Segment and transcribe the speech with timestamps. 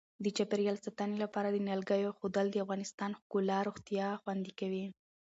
[0.23, 4.85] د چاپیریال ساتنې لپاره د نیالګیو اېښودل د افغانستان ښکلا او روغتیا خوندي کوي.